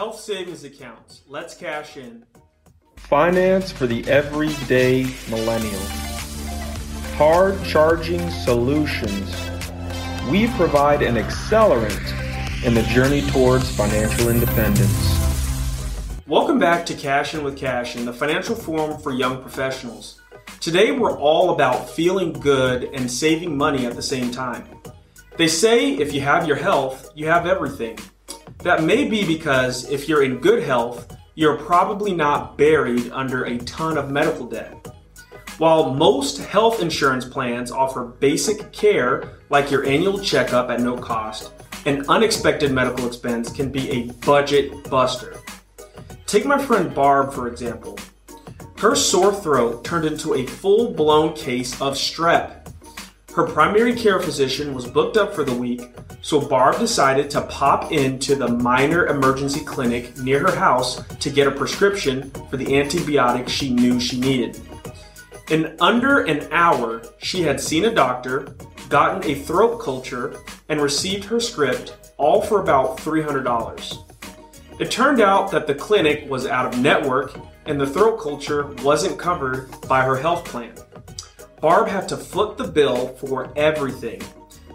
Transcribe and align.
Health 0.00 0.18
savings 0.18 0.64
accounts. 0.64 1.20
Let's 1.28 1.54
cash 1.54 1.98
in. 1.98 2.24
Finance 2.96 3.70
for 3.70 3.86
the 3.86 4.02
everyday 4.10 5.04
millennial. 5.28 5.82
Hard 7.18 7.62
charging 7.64 8.30
solutions. 8.30 9.30
We 10.30 10.46
provide 10.56 11.02
an 11.02 11.16
accelerant 11.16 12.64
in 12.64 12.72
the 12.72 12.82
journey 12.84 13.20
towards 13.30 13.76
financial 13.76 14.30
independence. 14.30 15.18
Welcome 16.26 16.58
back 16.58 16.86
to 16.86 16.94
Cash 16.94 17.34
In 17.34 17.44
with 17.44 17.58
Cassian, 17.58 18.06
the 18.06 18.12
financial 18.14 18.56
forum 18.56 18.98
for 19.02 19.12
young 19.12 19.42
professionals. 19.42 20.22
Today 20.60 20.92
we're 20.92 21.18
all 21.18 21.50
about 21.50 21.90
feeling 21.90 22.32
good 22.32 22.84
and 22.94 23.10
saving 23.10 23.54
money 23.54 23.84
at 23.84 23.96
the 23.96 24.02
same 24.02 24.30
time. 24.30 24.66
They 25.36 25.46
say 25.46 25.92
if 25.92 26.14
you 26.14 26.22
have 26.22 26.48
your 26.48 26.56
health, 26.56 27.10
you 27.14 27.26
have 27.26 27.44
everything. 27.44 27.98
That 28.62 28.82
may 28.82 29.08
be 29.08 29.26
because 29.26 29.88
if 29.90 30.08
you're 30.08 30.22
in 30.22 30.38
good 30.38 30.62
health, 30.62 31.16
you're 31.34 31.56
probably 31.56 32.12
not 32.12 32.58
buried 32.58 33.10
under 33.10 33.44
a 33.44 33.56
ton 33.58 33.96
of 33.96 34.10
medical 34.10 34.46
debt. 34.46 34.86
While 35.56 35.94
most 35.94 36.38
health 36.38 36.82
insurance 36.82 37.24
plans 37.24 37.70
offer 37.70 38.04
basic 38.04 38.70
care 38.72 39.38
like 39.48 39.70
your 39.70 39.86
annual 39.86 40.18
checkup 40.18 40.68
at 40.68 40.80
no 40.80 40.96
cost, 40.96 41.52
an 41.86 42.04
unexpected 42.08 42.72
medical 42.72 43.06
expense 43.06 43.50
can 43.50 43.70
be 43.70 43.90
a 43.90 44.12
budget 44.26 44.90
buster. 44.90 45.36
Take 46.26 46.44
my 46.44 46.62
friend 46.62 46.94
Barb, 46.94 47.32
for 47.32 47.48
example. 47.48 47.98
Her 48.78 48.94
sore 48.94 49.32
throat 49.34 49.84
turned 49.84 50.04
into 50.04 50.34
a 50.34 50.46
full 50.46 50.92
blown 50.92 51.34
case 51.34 51.80
of 51.80 51.94
strep. 51.94 52.59
Her 53.34 53.46
primary 53.46 53.94
care 53.94 54.18
physician 54.18 54.74
was 54.74 54.88
booked 54.88 55.16
up 55.16 55.32
for 55.32 55.44
the 55.44 55.54
week, 55.54 55.82
so 56.20 56.40
Barb 56.40 56.78
decided 56.78 57.30
to 57.30 57.42
pop 57.42 57.92
into 57.92 58.34
the 58.34 58.48
minor 58.48 59.06
emergency 59.06 59.64
clinic 59.64 60.16
near 60.18 60.40
her 60.40 60.54
house 60.54 61.06
to 61.18 61.30
get 61.30 61.46
a 61.46 61.52
prescription 61.52 62.30
for 62.50 62.56
the 62.56 62.66
antibiotic 62.66 63.48
she 63.48 63.72
knew 63.72 64.00
she 64.00 64.18
needed. 64.18 64.60
In 65.48 65.76
under 65.80 66.24
an 66.24 66.48
hour, 66.50 67.02
she 67.18 67.42
had 67.42 67.60
seen 67.60 67.84
a 67.84 67.94
doctor, 67.94 68.48
gotten 68.88 69.24
a 69.24 69.36
throat 69.36 69.80
culture, 69.80 70.34
and 70.68 70.80
received 70.80 71.24
her 71.24 71.38
script, 71.38 71.96
all 72.16 72.42
for 72.42 72.60
about 72.60 72.98
$300. 72.98 74.80
It 74.80 74.90
turned 74.90 75.20
out 75.20 75.52
that 75.52 75.68
the 75.68 75.74
clinic 75.74 76.28
was 76.28 76.46
out 76.46 76.66
of 76.66 76.80
network 76.80 77.38
and 77.66 77.80
the 77.80 77.86
throat 77.86 78.20
culture 78.20 78.66
wasn't 78.82 79.18
covered 79.18 79.70
by 79.86 80.02
her 80.02 80.16
health 80.16 80.44
plan. 80.44 80.74
Barb 81.60 81.88
had 81.88 82.08
to 82.08 82.16
foot 82.16 82.56
the 82.56 82.64
bill 82.64 83.08
for 83.08 83.52
everything, 83.54 84.22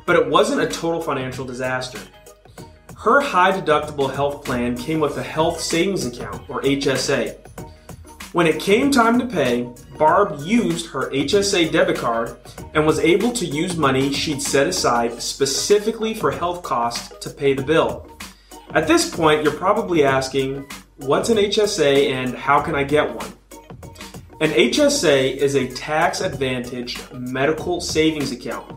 but 0.06 0.16
it 0.16 0.28
wasn't 0.28 0.62
a 0.62 0.68
total 0.68 1.02
financial 1.02 1.44
disaster. 1.44 2.00
Her 2.96 3.22
high 3.22 3.60
deductible 3.60 4.14
health 4.14 4.46
plan 4.46 4.78
came 4.78 5.00
with 5.00 5.18
a 5.18 5.24
health 5.24 5.60
savings 5.60 6.06
account, 6.06 6.48
or 6.48 6.62
HSA. 6.62 7.38
When 8.34 8.46
it 8.46 8.60
came 8.60 8.92
time 8.92 9.18
to 9.18 9.26
pay, 9.26 9.68
Barb 9.98 10.42
used 10.42 10.88
her 10.88 11.10
HSA 11.10 11.72
debit 11.72 11.98
card 11.98 12.38
and 12.74 12.86
was 12.86 13.00
able 13.00 13.32
to 13.32 13.46
use 13.46 13.78
money 13.78 14.12
she'd 14.14 14.42
set 14.42 14.68
aside 14.68 15.22
specifically 15.22 16.14
for 16.14 16.30
health 16.30 16.62
costs 16.62 17.18
to 17.20 17.30
pay 17.30 17.54
the 17.54 17.64
bill. 17.64 18.12
At 18.76 18.88
this 18.88 19.10
point, 19.10 19.42
you're 19.42 19.54
probably 19.54 20.04
asking, 20.04 20.68
what's 20.98 21.30
an 21.30 21.38
HSA 21.38 22.12
and 22.12 22.36
how 22.36 22.62
can 22.62 22.76
I 22.76 22.84
get 22.84 23.16
one? 23.16 23.34
An 24.42 24.52
HSA 24.52 25.38
is 25.38 25.56
a 25.56 25.66
tax 25.70 26.20
advantaged 26.20 27.10
medical 27.14 27.80
savings 27.80 28.34
account. 28.34 28.70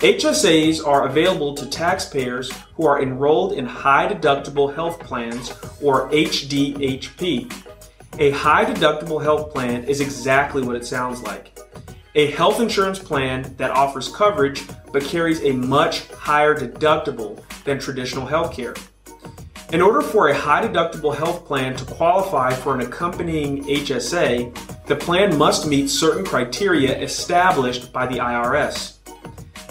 HSAs 0.00 0.84
are 0.84 1.06
available 1.06 1.54
to 1.54 1.66
taxpayers 1.66 2.50
who 2.74 2.86
are 2.86 3.00
enrolled 3.00 3.52
in 3.52 3.64
high 3.64 4.12
deductible 4.12 4.74
health 4.74 4.98
plans 4.98 5.52
or 5.80 6.10
HDHP. 6.10 7.52
A 8.18 8.32
high 8.32 8.64
deductible 8.64 9.22
health 9.22 9.52
plan 9.52 9.84
is 9.84 10.00
exactly 10.00 10.60
what 10.60 10.74
it 10.74 10.84
sounds 10.84 11.22
like. 11.22 11.56
A 12.16 12.32
health 12.32 12.58
insurance 12.58 12.98
plan 12.98 13.54
that 13.58 13.70
offers 13.70 14.08
coverage 14.08 14.64
but 14.92 15.04
carries 15.04 15.40
a 15.44 15.52
much 15.52 16.08
higher 16.08 16.56
deductible 16.56 17.40
than 17.62 17.78
traditional 17.78 18.26
health 18.26 18.52
care. 18.52 18.74
In 19.72 19.80
order 19.80 20.02
for 20.02 20.30
a 20.30 20.36
high 20.36 20.66
deductible 20.66 21.14
health 21.14 21.46
plan 21.46 21.76
to 21.76 21.84
qualify 21.84 22.52
for 22.52 22.74
an 22.74 22.80
accompanying 22.80 23.62
HSA, 23.66 24.52
the 24.90 24.96
plan 24.96 25.38
must 25.38 25.68
meet 25.68 25.88
certain 25.88 26.24
criteria 26.24 26.98
established 26.98 27.92
by 27.92 28.08
the 28.08 28.16
IRS. 28.16 28.96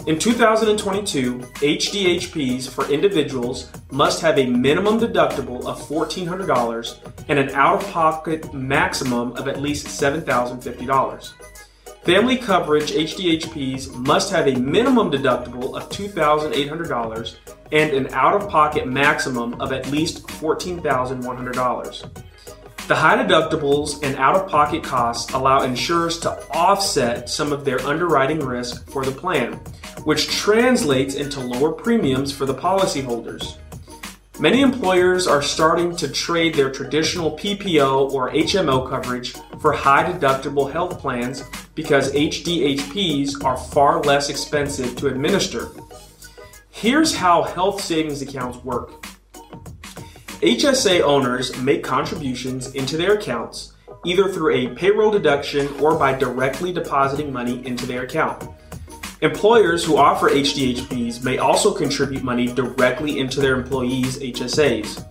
In 0.06 0.18
2022, 0.18 1.40
HDHPs 1.40 2.66
for 2.66 2.90
individuals 2.90 3.70
must 3.90 4.22
have 4.22 4.38
a 4.38 4.46
minimum 4.46 4.98
deductible 4.98 5.62
of 5.66 5.78
$1,400 5.78 7.24
and 7.28 7.38
an 7.38 7.50
out 7.50 7.82
of 7.82 7.90
pocket 7.90 8.54
maximum 8.54 9.32
of 9.32 9.46
at 9.46 9.60
least 9.60 9.88
$7,050. 9.88 11.32
Family 12.02 12.38
coverage 12.38 12.92
HDHPs 12.92 13.94
must 13.94 14.32
have 14.32 14.48
a 14.48 14.58
minimum 14.58 15.10
deductible 15.10 15.76
of 15.76 15.90
$2,800 15.90 17.36
and 17.72 17.92
an 17.92 18.08
out 18.14 18.40
of 18.40 18.48
pocket 18.48 18.86
maximum 18.86 19.60
of 19.60 19.70
at 19.70 19.90
least 19.90 20.26
$14,100. 20.28 22.24
The 22.86 22.96
high 22.96 23.16
deductibles 23.24 24.02
and 24.02 24.16
out 24.16 24.34
of 24.34 24.48
pocket 24.48 24.82
costs 24.82 25.32
allow 25.32 25.62
insurers 25.62 26.18
to 26.20 26.30
offset 26.50 27.28
some 27.28 27.52
of 27.52 27.64
their 27.64 27.80
underwriting 27.86 28.40
risk 28.40 28.88
for 28.90 29.04
the 29.04 29.12
plan, 29.12 29.54
which 30.04 30.28
translates 30.28 31.14
into 31.14 31.40
lower 31.40 31.72
premiums 31.72 32.32
for 32.32 32.46
the 32.46 32.54
policyholders. 32.54 33.56
Many 34.40 34.62
employers 34.62 35.26
are 35.26 35.42
starting 35.42 35.94
to 35.96 36.08
trade 36.08 36.54
their 36.54 36.70
traditional 36.70 37.36
PPO 37.36 38.10
or 38.12 38.30
HMO 38.30 38.88
coverage 38.88 39.34
for 39.60 39.72
high 39.72 40.10
deductible 40.10 40.72
health 40.72 40.98
plans 40.98 41.44
because 41.74 42.10
HDHPs 42.12 43.44
are 43.44 43.58
far 43.58 44.00
less 44.02 44.30
expensive 44.30 44.96
to 44.96 45.08
administer. 45.08 45.68
Here's 46.70 47.14
how 47.14 47.42
health 47.42 47.82
savings 47.82 48.22
accounts 48.22 48.64
work. 48.64 49.04
HSA 50.42 51.02
owners 51.02 51.54
make 51.58 51.84
contributions 51.84 52.74
into 52.74 52.96
their 52.96 53.12
accounts 53.12 53.74
either 54.06 54.32
through 54.32 54.54
a 54.54 54.74
payroll 54.74 55.10
deduction 55.10 55.68
or 55.78 55.98
by 55.98 56.14
directly 56.14 56.72
depositing 56.72 57.30
money 57.30 57.64
into 57.66 57.84
their 57.84 58.04
account. 58.04 58.48
Employers 59.20 59.84
who 59.84 59.98
offer 59.98 60.30
HDHPs 60.30 61.22
may 61.22 61.36
also 61.36 61.74
contribute 61.74 62.24
money 62.24 62.46
directly 62.46 63.18
into 63.18 63.38
their 63.38 63.60
employees' 63.60 64.18
HSAs. 64.18 65.04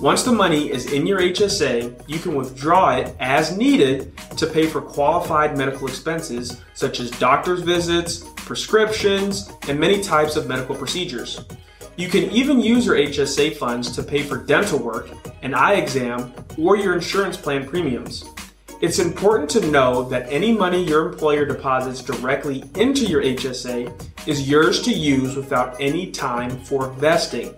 Once 0.00 0.24
the 0.24 0.32
money 0.32 0.72
is 0.72 0.92
in 0.92 1.06
your 1.06 1.20
HSA, 1.20 1.94
you 2.08 2.18
can 2.18 2.34
withdraw 2.34 2.96
it 2.96 3.14
as 3.20 3.56
needed 3.56 4.16
to 4.36 4.44
pay 4.48 4.66
for 4.66 4.80
qualified 4.80 5.56
medical 5.56 5.86
expenses 5.86 6.60
such 6.74 6.98
as 6.98 7.12
doctor's 7.12 7.60
visits, 7.60 8.24
prescriptions, 8.34 9.52
and 9.68 9.78
many 9.78 10.02
types 10.02 10.34
of 10.34 10.48
medical 10.48 10.74
procedures. 10.74 11.44
You 11.96 12.08
can 12.08 12.24
even 12.30 12.60
use 12.60 12.86
your 12.86 12.96
HSA 12.96 13.56
funds 13.56 13.92
to 13.92 14.02
pay 14.02 14.22
for 14.22 14.38
dental 14.38 14.80
work, 14.80 15.10
an 15.42 15.54
eye 15.54 15.74
exam, 15.74 16.34
or 16.58 16.76
your 16.76 16.94
insurance 16.94 17.36
plan 17.36 17.68
premiums. 17.68 18.24
It's 18.80 18.98
important 18.98 19.48
to 19.50 19.70
know 19.70 20.02
that 20.08 20.26
any 20.28 20.52
money 20.52 20.82
your 20.82 21.08
employer 21.08 21.44
deposits 21.46 22.02
directly 22.02 22.64
into 22.74 23.06
your 23.06 23.22
HSA 23.22 24.26
is 24.26 24.48
yours 24.48 24.82
to 24.82 24.92
use 24.92 25.36
without 25.36 25.80
any 25.80 26.10
time 26.10 26.50
for 26.64 26.90
vesting. 26.90 27.54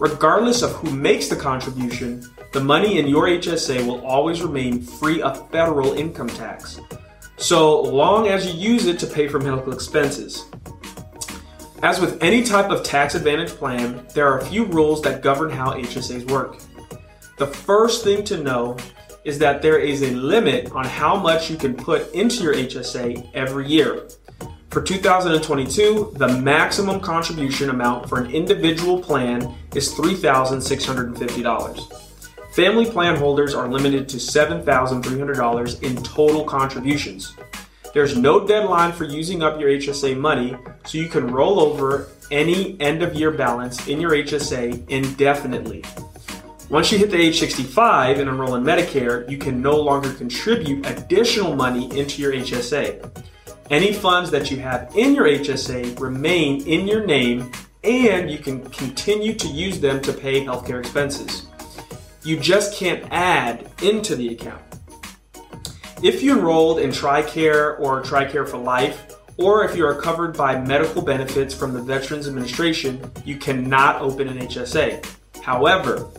Regardless 0.00 0.62
of 0.62 0.72
who 0.72 0.90
makes 0.90 1.28
the 1.28 1.36
contribution, 1.36 2.28
the 2.52 2.60
money 2.60 2.98
in 2.98 3.06
your 3.06 3.26
HSA 3.28 3.86
will 3.86 4.04
always 4.04 4.42
remain 4.42 4.82
free 4.82 5.22
of 5.22 5.48
federal 5.50 5.92
income 5.92 6.28
tax, 6.28 6.80
so 7.36 7.80
long 7.80 8.26
as 8.26 8.44
you 8.44 8.72
use 8.72 8.86
it 8.86 8.98
to 8.98 9.06
pay 9.06 9.28
for 9.28 9.38
medical 9.38 9.72
expenses. 9.72 10.46
As 11.82 12.00
with 12.00 12.22
any 12.22 12.42
type 12.44 12.70
of 12.70 12.84
tax 12.84 13.16
advantage 13.16 13.50
plan, 13.50 14.06
there 14.14 14.28
are 14.28 14.38
a 14.38 14.44
few 14.44 14.66
rules 14.66 15.02
that 15.02 15.20
govern 15.20 15.50
how 15.50 15.72
HSAs 15.72 16.30
work. 16.30 16.58
The 17.38 17.48
first 17.48 18.04
thing 18.04 18.22
to 18.24 18.40
know 18.40 18.76
is 19.24 19.36
that 19.40 19.62
there 19.62 19.80
is 19.80 20.02
a 20.02 20.12
limit 20.12 20.70
on 20.70 20.84
how 20.84 21.16
much 21.16 21.50
you 21.50 21.56
can 21.56 21.74
put 21.74 22.14
into 22.14 22.44
your 22.44 22.54
HSA 22.54 23.28
every 23.34 23.66
year. 23.66 24.06
For 24.70 24.80
2022, 24.80 26.14
the 26.18 26.38
maximum 26.38 27.00
contribution 27.00 27.70
amount 27.70 28.08
for 28.08 28.20
an 28.20 28.30
individual 28.30 29.02
plan 29.02 29.52
is 29.74 29.92
$3,650. 29.92 31.92
Family 32.54 32.86
plan 32.86 33.16
holders 33.16 33.54
are 33.54 33.66
limited 33.66 34.08
to 34.10 34.18
$7,300 34.18 35.82
in 35.82 35.96
total 36.04 36.44
contributions. 36.44 37.34
There's 37.92 38.16
no 38.16 38.46
deadline 38.46 38.92
for 38.92 39.04
using 39.04 39.42
up 39.42 39.60
your 39.60 39.68
HSA 39.68 40.16
money, 40.16 40.56
so 40.86 40.96
you 40.96 41.08
can 41.08 41.26
roll 41.26 41.60
over 41.60 42.08
any 42.30 42.80
end 42.80 43.02
of 43.02 43.14
year 43.14 43.30
balance 43.30 43.86
in 43.86 44.00
your 44.00 44.12
HSA 44.12 44.88
indefinitely. 44.88 45.84
Once 46.70 46.90
you 46.90 46.96
hit 46.96 47.10
the 47.10 47.20
age 47.20 47.38
65 47.38 48.18
and 48.18 48.30
enroll 48.30 48.54
in 48.54 48.64
Medicare, 48.64 49.28
you 49.28 49.36
can 49.36 49.60
no 49.60 49.76
longer 49.76 50.10
contribute 50.14 50.86
additional 50.86 51.54
money 51.54 51.84
into 51.98 52.22
your 52.22 52.32
HSA. 52.32 53.10
Any 53.68 53.92
funds 53.92 54.30
that 54.30 54.50
you 54.50 54.56
have 54.60 54.90
in 54.96 55.14
your 55.14 55.26
HSA 55.26 56.00
remain 56.00 56.66
in 56.66 56.88
your 56.88 57.04
name 57.04 57.52
and 57.84 58.30
you 58.30 58.38
can 58.38 58.62
continue 58.70 59.34
to 59.34 59.48
use 59.48 59.80
them 59.80 60.00
to 60.00 60.14
pay 60.14 60.42
healthcare 60.42 60.78
expenses. 60.78 61.46
You 62.22 62.38
just 62.38 62.74
can't 62.74 63.04
add 63.10 63.70
into 63.82 64.16
the 64.16 64.30
account. 64.30 64.62
If 66.02 66.20
you 66.20 66.36
enrolled 66.36 66.80
in 66.80 66.90
TRICARE 66.90 67.78
or 67.78 68.02
TRICARE 68.02 68.48
for 68.48 68.58
Life, 68.58 69.14
or 69.36 69.64
if 69.64 69.76
you 69.76 69.86
are 69.86 69.94
covered 69.94 70.36
by 70.36 70.60
medical 70.60 71.00
benefits 71.00 71.54
from 71.54 71.72
the 71.72 71.80
Veterans 71.80 72.26
Administration, 72.26 73.08
you 73.24 73.36
cannot 73.36 74.02
open 74.02 74.26
an 74.26 74.38
HSA. 74.40 75.06
However, 75.42 76.10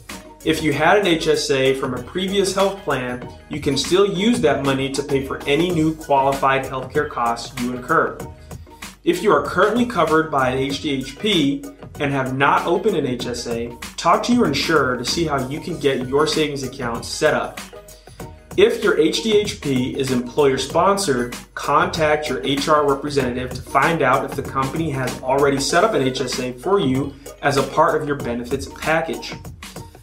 if 0.45 0.63
you 0.63 0.71
had 0.71 0.99
an 0.99 1.05
HSA 1.05 1.77
from 1.81 1.95
a 1.95 2.03
previous 2.03 2.55
health 2.55 2.79
plan, 2.83 3.27
you 3.49 3.59
can 3.59 3.75
still 3.75 4.07
use 4.07 4.39
that 4.39 4.63
money 4.63 4.89
to 4.89 5.03
pay 5.03 5.27
for 5.27 5.43
any 5.45 5.69
new 5.69 5.93
qualified 5.95 6.63
healthcare 6.63 7.09
costs 7.09 7.61
you 7.61 7.75
incur. 7.75 8.17
If 9.03 9.21
you 9.21 9.33
are 9.33 9.45
currently 9.45 9.85
covered 9.85 10.31
by 10.31 10.51
an 10.51 10.69
HDHP 10.69 11.99
and 11.99 12.09
have 12.09 12.37
not 12.37 12.65
opened 12.65 12.95
an 12.95 13.05
HSA, 13.17 13.97
talk 13.97 14.23
to 14.23 14.33
your 14.33 14.47
insurer 14.47 14.95
to 14.95 15.03
see 15.03 15.25
how 15.25 15.45
you 15.49 15.59
can 15.59 15.77
get 15.77 16.07
your 16.07 16.25
savings 16.25 16.63
account 16.63 17.03
set 17.03 17.33
up. 17.33 17.59
If 18.55 18.83
your 18.83 18.97
HDHP 18.97 19.95
is 19.95 20.11
employer 20.11 20.59
sponsored, 20.59 21.35
contact 21.55 22.29
your 22.29 22.37
HR 22.37 22.87
representative 22.87 23.49
to 23.51 23.61
find 23.63 24.03
out 24.03 24.25
if 24.25 24.35
the 24.35 24.43
company 24.43 24.91
has 24.91 25.19
already 25.23 25.59
set 25.59 25.83
up 25.83 25.95
an 25.95 26.03
HSA 26.03 26.61
for 26.61 26.79
you 26.79 27.15
as 27.41 27.57
a 27.57 27.63
part 27.63 27.99
of 27.99 28.07
your 28.07 28.15
benefits 28.15 28.67
package. 28.79 29.33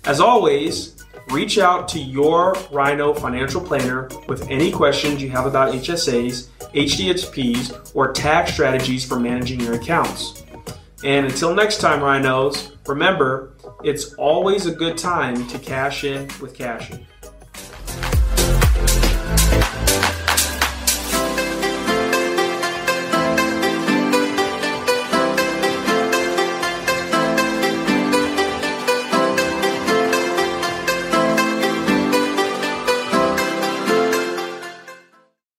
As 0.05 0.19
always, 0.19 1.05
reach 1.29 1.59
out 1.59 1.87
to 1.91 2.01
your 2.01 2.57
RINO 2.73 3.15
financial 3.15 3.61
planner 3.61 4.09
with 4.27 4.51
any 4.51 4.73
questions 4.73 5.23
you 5.23 5.31
have 5.31 5.47
about 5.47 5.73
HSAs, 5.73 6.49
HDHPs, 6.73 7.95
or 7.95 8.13
tax 8.13 8.53
strategies 8.53 9.07
for 9.07 9.21
managing 9.21 9.61
your 9.61 9.75
accounts. 9.75 10.43
And 11.05 11.27
until 11.27 11.55
next 11.55 11.79
time, 11.79 12.01
RINOs, 12.01 12.73
remember, 12.89 13.53
it's 13.85 14.15
always 14.15 14.67
a 14.67 14.73
good 14.75 14.99
time 14.99 15.47
to 15.47 15.59
cash 15.61 16.03
in 16.03 16.29
with 16.41 16.53
Cassian. 16.55 16.97
Thank 16.97 17.03
you. 17.03 17.10